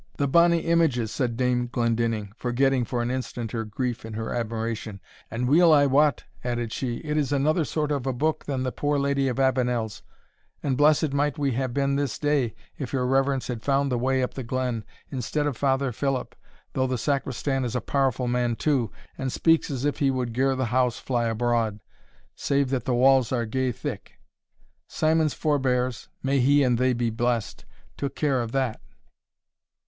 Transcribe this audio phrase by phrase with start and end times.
[0.17, 4.99] "The bonny images!" said Dame Glendinning, forgetting for an instant her grief in her admiration,
[5.29, 8.71] "and weel I wot," added she, "it is another sort of a book than the
[8.71, 10.01] poor Lady of Avenel's;
[10.63, 14.23] and blessed might we have been this day, if your reverence had found the way
[14.23, 16.33] up the glen, instead of Father Philip,
[16.73, 18.89] though the Sacristan is a powerful man too,
[19.19, 21.79] and speaks as if he would ger the house fly abroad,
[22.33, 24.17] save that the walls are gey thick.
[24.87, 27.65] Simon's forebears (may he and they be blessed!)
[27.97, 28.81] took care of that."